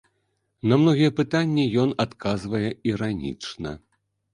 [0.71, 3.81] На многія пытанні ён адказвае іранічна.